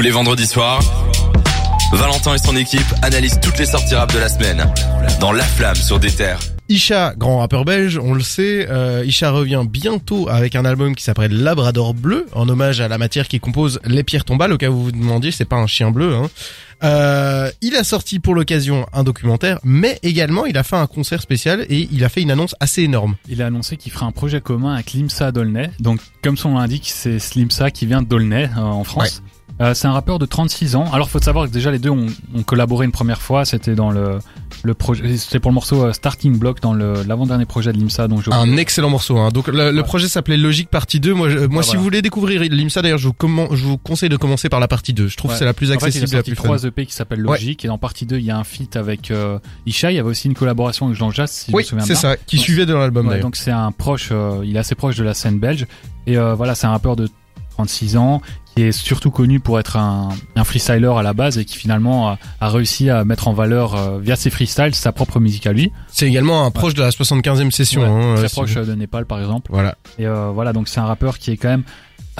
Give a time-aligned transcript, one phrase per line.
[0.00, 0.80] Tous les vendredis soirs,
[1.92, 4.72] Valentin et son équipe analysent toutes les sorties rap de la semaine
[5.20, 6.40] dans La Flamme sur des terres.
[6.70, 11.04] Isha, grand rappeur belge, on le sait, euh, Isha revient bientôt avec un album qui
[11.04, 14.70] s'appelle Labrador Bleu, en hommage à la matière qui compose les pierres tombales, au cas
[14.70, 16.14] où vous vous demandiez, c'est pas un chien bleu.
[16.14, 16.30] Hein.
[16.82, 21.20] Euh, il a sorti pour l'occasion un documentaire, mais également il a fait un concert
[21.20, 23.16] spécial et il a fait une annonce assez énorme.
[23.28, 25.70] Il a annoncé qu'il ferait un projet commun avec Limsa Dolnay.
[25.78, 29.22] Donc, comme son nom l'indique, c'est Slimsa qui vient de Dolnay euh, en France.
[29.60, 30.86] Euh, c'est un rappeur de 36 ans.
[30.92, 33.44] Alors, faut savoir que déjà les deux ont, ont collaboré une première fois.
[33.44, 34.18] C'était dans le
[34.62, 38.08] le projet, c'était pour le morceau euh, Starting Block dans le l'avant-dernier projet de Limsa
[38.22, 39.18] je Un excellent morceau.
[39.18, 39.28] Hein.
[39.30, 41.12] Donc le, le projet s'appelait Logique Partie 2.
[41.14, 41.78] Moi, je- moi, Ah, si voilà.
[41.78, 43.14] vous voulez découvrir Limsa, d'ailleurs, je vous,
[43.54, 45.08] je vous conseille de commencer par la partie 2.
[45.08, 45.34] Je trouve Ouais.
[45.34, 46.42] que c'est la plus En fait, il a accessible, la sorti fun.
[46.44, 49.10] trois EP qui s'appellent Logique et dans partie 2 il y a un feat avec
[49.10, 49.90] euh, Isha.
[49.92, 51.92] Il y avait aussi une collaboration avec Jean Jass si je Oui, me souviens c'est
[51.92, 52.00] bien.
[52.00, 53.22] ça, qui Donc, suivait dans l'album d'ailleurs.
[53.24, 55.66] donc c'est un proche, euh, il est assez proche de la scène belge.
[56.06, 57.08] Et euh, voilà, c'est un rappeur de
[57.50, 58.20] 36 ans
[58.60, 62.10] qui est surtout connu pour être un, un freestyler à la base et qui finalement
[62.10, 65.52] a, a réussi à mettre en valeur euh, via ses freestyles sa propre musique à
[65.52, 65.72] lui.
[65.88, 67.80] C'est également un proche de la 75e session.
[67.82, 69.50] Ouais, hein, très proche de Népal par exemple.
[69.50, 69.76] Voilà.
[69.98, 71.64] Et euh, voilà, donc c'est un rappeur qui est quand même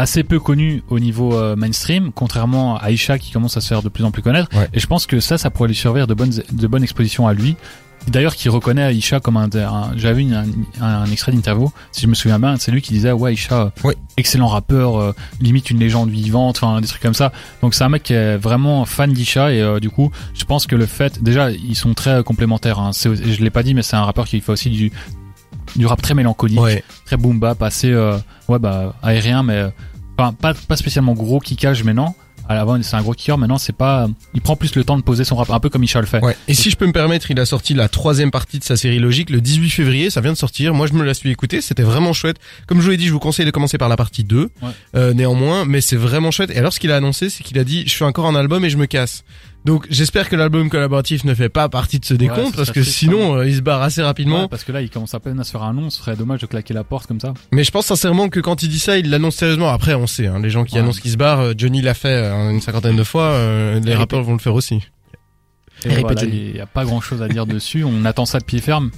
[0.00, 3.82] assez peu connu au niveau euh, mainstream, contrairement à Aisha qui commence à se faire
[3.82, 4.48] de plus en plus connaître.
[4.56, 4.68] Ouais.
[4.72, 7.34] Et je pense que ça, ça pourrait lui servir de bonnes, de bonnes expositions à
[7.34, 7.56] lui.
[8.08, 10.46] D'ailleurs, qui reconnaît Aisha comme un, un j'avais un,
[10.80, 13.94] un, extrait d'interview, si je me souviens bien, c'est lui qui disait ouais Aisha, Ouais.
[14.16, 17.30] excellent rappeur, euh, limite une légende vivante, enfin des trucs comme ça.
[17.60, 20.66] Donc c'est un mec qui est vraiment fan d'Isha et euh, du coup, je pense
[20.66, 22.78] que le fait, déjà ils sont très euh, complémentaires.
[22.78, 22.92] Hein.
[22.94, 24.90] Je l'ai pas dit, mais c'est un rappeur qui fait aussi du
[25.76, 26.82] du rap très mélancolique Ouais.
[27.04, 28.16] très boom bap, assez euh,
[28.48, 29.68] ouais bah aérien, mais euh,
[30.20, 32.14] enfin, pas pas spécialement gros kickage, mais non.
[32.50, 34.08] À l'avant c'est un gros kicker, maintenant c'est pas.
[34.34, 36.20] Il prend plus le temps de poser son rap, un peu comme le fait.
[36.20, 36.36] Ouais.
[36.48, 38.98] Et si je peux me permettre, il a sorti la troisième partie de sa série
[38.98, 40.10] Logique le 18 février.
[40.10, 40.74] Ça vient de sortir.
[40.74, 41.60] Moi, je me la suis écouté.
[41.60, 42.38] C'était vraiment chouette.
[42.66, 44.40] Comme je vous l'ai dit, je vous conseille de commencer par la partie 2.
[44.40, 44.68] Ouais.
[44.96, 46.50] Euh, néanmoins, mais c'est vraiment chouette.
[46.50, 48.64] Et alors, ce qu'il a annoncé, c'est qu'il a dit, je fais encore un album
[48.64, 49.22] et je me casse.
[49.66, 52.80] Donc, j'espère que l'album collaboratif ne fait pas partie de ce décompte ce parce que
[52.80, 54.42] triste, sinon, euh, il se barre assez rapidement.
[54.42, 56.16] Ouais, parce que là il commence à peine à se faire un nom, ce serait
[56.16, 57.34] dommage de claquer la porte comme ça.
[57.52, 59.68] Mais je pense sincèrement que quand il dit ça, il l'annonce sérieusement.
[59.68, 60.80] Après, on sait, hein, les gens qui Ouais.
[60.80, 63.24] annoncent qu'ils se barrent, euh, Johnny l'a fait euh, une cinquantaine de fois.
[63.24, 64.80] euh, les rappeurs vont le faire aussi.
[65.84, 68.44] Et voilà, il y a pas grand chose à dire dessus, on attend ça de
[68.44, 68.90] pied ferme.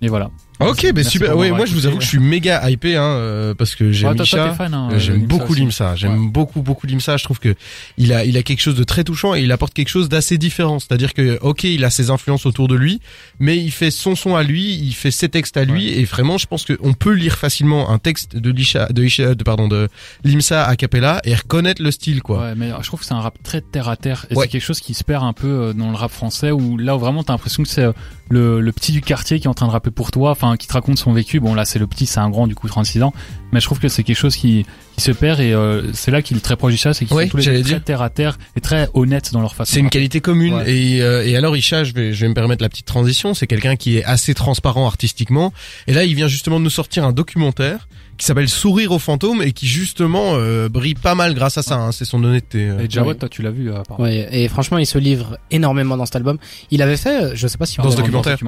[0.00, 0.30] Et voilà.
[0.60, 1.36] Ok, ben Merci super.
[1.36, 4.10] Ouais, moi je vous avoue que je suis méga hypé, hein, euh, parce que j'aime
[4.10, 4.48] Ouais, toi, toi, Isha.
[4.50, 5.60] t'es fan, hein, Euh, J'aime Limsa beaucoup aussi.
[5.62, 6.28] Limsa, j'aime Ouais.
[6.28, 7.16] beaucoup beaucoup Limsa.
[7.16, 7.56] Je trouve que
[7.98, 10.38] il a il a quelque chose de très touchant et il apporte quelque chose d'assez
[10.38, 10.78] différent.
[10.78, 13.00] C'est-à-dire que ok, il a ses influences autour de lui,
[13.40, 16.38] mais il fait son son à lui, il fait ses textes à lui et vraiment,
[16.38, 19.88] je pense qu'on peut lire facilement un texte de Lisha, de Isha, de pardon de
[20.22, 22.38] Limsa a cappella et reconnaître le style quoi.
[22.40, 24.44] Ouais, mais je trouve que c'est un rap très terre à terre et Ouais.
[24.44, 26.94] c'est quelque chose qui se perd un peu euh, dans le rap français où là
[26.94, 27.86] où vraiment t'as l'impression que c'est
[28.30, 30.66] le, le petit du quartier qui est en train de rapper pour toi, enfin qui
[30.66, 31.40] te raconte son vécu.
[31.40, 33.12] Bon là c'est le petit, c'est un grand du coup 36 ans,
[33.52, 34.64] mais je trouve que c'est quelque chose qui,
[34.96, 37.16] qui se perd et euh, c'est là qu'il est très proche du chat, c'est qu'ils
[37.16, 39.72] Ouais, sont tous les deux très terre à terre et très honnêtes dans leur façon.
[39.74, 40.70] C'est une qualité commune Ouais.
[40.72, 43.46] et, euh, et alors Isha, je vais, je vais me permettre la petite transition, c'est
[43.46, 45.52] quelqu'un qui est assez transparent artistiquement
[45.86, 49.42] et là il vient justement de nous sortir un documentaire qui s'appelle Sourire aux fantômes
[49.42, 52.68] et qui justement euh, brille pas mal grâce à ça, hein, c'est son honnêteté.
[52.68, 52.78] euh.
[52.78, 54.04] Et Jawad, toi tu l'as vu euh, apparemment.
[54.08, 56.38] Ouais, et franchement, il se livre énormément dans cet album.
[56.70, 58.38] Il avait fait, euh, je sais pas si Dans ce avez- documentaire.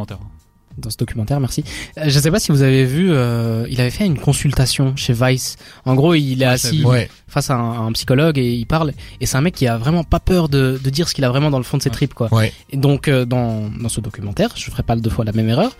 [0.78, 1.64] Dans ce documentaire, merci.
[1.98, 5.12] Euh, Je sais pas si vous avez vu, euh, il avait fait une consultation chez
[5.12, 5.56] Vice.
[5.84, 8.92] En gros, il est Ouais, assis Ouais, face à un, un psychologue et il parle.
[9.20, 11.28] Et c'est un mec qui a vraiment pas peur de, de dire ce qu'il a
[11.28, 11.94] vraiment dans le fond de ses Ouais.
[11.94, 12.28] tripes, quoi.
[12.34, 12.52] ouais.
[12.70, 15.76] Et donc euh, dans dans ce documentaire, je ferai pas deux fois la même erreur.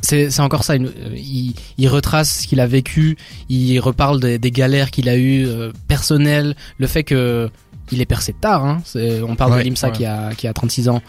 [0.00, 0.76] C'est c'est encore ça.
[0.76, 3.16] une- euh, il, il retrace ce qu'il a vécu.
[3.48, 6.54] Il reparle des, des galères qu'il a eues euh, personnelles.
[6.78, 7.50] Le fait que
[7.92, 8.64] il est percé tard.
[8.64, 8.80] Hein.
[8.84, 9.92] C'est- On parle Ouais, de Limsa ouais.
[9.92, 11.02] qui a qui a 36 ans.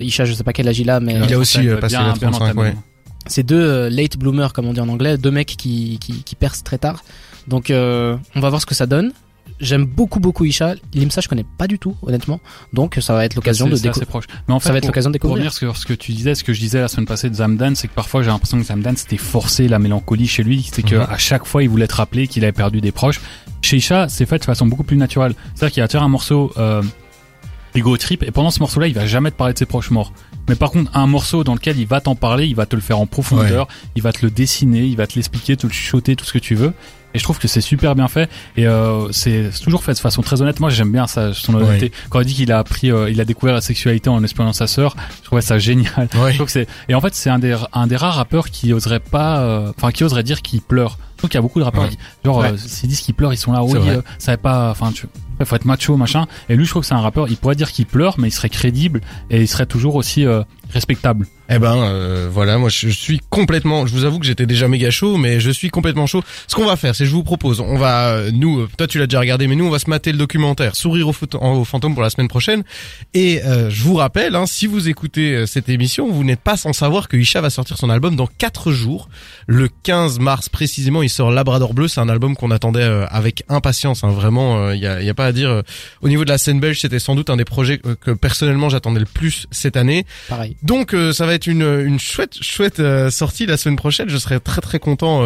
[0.00, 1.96] Isha, je sais pas quel âge il a, mais Il a aussi, Ça, euh, passé
[1.96, 2.60] bien- la bien 35, entamé.
[2.68, 2.74] ouais.
[3.26, 6.34] c'est deux euh, late bloomers comme on dit en anglais, deux mecs qui qui, qui
[6.36, 7.02] percent très tard.
[7.48, 9.12] Donc euh, on va voir ce que ça donne.
[9.58, 10.74] J'aime beaucoup beaucoup Isha.
[10.94, 12.40] Limsa je connais pas du tout honnêtement.
[12.72, 14.06] Donc ça va être l'occasion de découvrir.
[14.06, 14.24] proche.
[14.48, 15.44] Mais en fait, Ça va être pour- l'occasion de Pour découvrir.
[15.50, 17.74] revenir sur ce que tu disais, ce que je disais la semaine passée de Zamdan,
[17.74, 20.96] c'est que parfois j'ai l'impression que Zamdan c'était forcé la mélancolie chez lui, c'est que
[20.96, 21.06] Mhm.
[21.08, 23.20] à chaque fois il voulait te rappeler qu'il avait perdu des proches.
[23.62, 25.34] Chez Isha, c'est fait de façon beaucoup plus naturelle.
[25.54, 26.82] C'est-à-dire qu'il va te faire un morceau euh,
[27.74, 30.12] Ego Trip et pendant ce morceau-là, il va jamais te parler de ses proches morts.
[30.48, 32.82] Mais par contre, un morceau dans lequel il va t'en parler, il va te le
[32.82, 33.66] faire en profondeur,
[33.96, 36.38] il va te le dessiner, il va te l'expliquer, te le chuchoter, tout ce que
[36.38, 36.72] tu veux.
[37.14, 38.28] Et je trouve que c'est super bien fait
[38.58, 40.60] et euh, c'est toujours fait de façon très honnête.
[40.60, 41.90] Moi, j'aime bien ça, son honnêteté.
[42.10, 44.66] Quand il dit qu'il a appris, euh, il a découvert la sexualité en espionnant sa
[44.66, 46.08] sœur, je trouvais ça génial.
[46.16, 46.32] Ouais.
[46.32, 48.72] Je trouve que c'est et en fait c'est un des un des rares rappeurs qui
[48.74, 50.98] oserait pas, euh, enfin qui oserait dire qu'il pleure.
[51.14, 51.88] Je trouve qu'il y a beaucoup de rappeurs Ouais.
[51.90, 52.50] qui, genre Ouais.
[52.52, 53.78] euh, s'ils disent qu'ils pleurent, ils sont là, oui,
[54.18, 55.06] ça va pas, enfin tu,
[55.38, 56.26] ouais, faut être macho machin.
[56.48, 58.32] Et lui, je trouve que c'est un rappeur, il pourrait dire qu'il pleure, mais il
[58.32, 59.00] serait crédible
[59.30, 61.26] et il serait toujours aussi euh, respectable.
[61.48, 64.90] Eh ben euh, voilà, moi je suis complètement, je vous avoue que j'étais déjà méga
[64.90, 66.22] chaud, mais je suis complètement chaud.
[66.48, 68.98] Ce qu'on va faire, c'est je vous propose, on va euh, nous, euh, toi tu
[68.98, 71.64] l'as déjà regardé, mais nous on va se mater le documentaire Sourire au, photo- au
[71.64, 72.64] fantôme pour la semaine prochaine.
[73.14, 76.56] Et euh, je vous rappelle, hein, si vous écoutez euh, cette émission, vous n'êtes pas
[76.56, 79.08] sans savoir que Isha va sortir son album dans quatre jours,
[79.46, 81.02] le 15 mars précisément.
[81.04, 84.02] Il sort Labrador Bleu, c'est un album qu'on attendait euh, avec impatience.
[84.02, 85.50] Hein, vraiment, il y, a, y a pas à dire.
[85.50, 85.62] euh,
[86.02, 88.68] Au niveau de la scène belge, c'était sans doute un des projets euh, que personnellement
[88.68, 90.04] j'attendais le plus cette année.
[90.28, 90.56] Pareil.
[90.64, 94.08] Donc euh, ça va une, une chouette chouette euh, sortie la semaine prochaine.
[94.08, 95.22] Je serai très très content.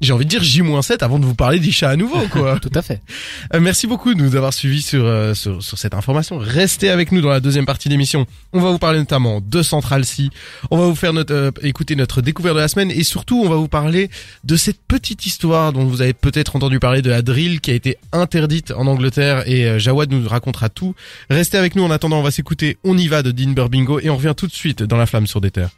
[0.00, 2.58] J'ai envie de dire J-7 avant de vous parler d'Isha à nouveau quoi.
[2.62, 3.02] Tout à fait.
[3.54, 6.38] Euh, merci beaucoup de nous avoir suivis sur, euh, sur sur cette information.
[6.38, 8.26] Restez avec nous dans la deuxième partie de l'émission.
[8.52, 10.28] On va vous parler notamment de Central C.
[10.70, 13.48] On va vous faire notre euh, écouter notre découverte de la semaine et surtout on
[13.48, 14.10] va vous parler
[14.44, 17.74] de cette petite histoire dont vous avez peut-être entendu parler de la drill qui a
[17.74, 20.94] été interdite en Angleterre et euh, Jawad nous racontera tout.
[21.30, 24.10] Restez avec nous en attendant, on va s'écouter On y va de Dean Burbingo et
[24.10, 25.70] on revient tout de suite dans la flamme sur des terres.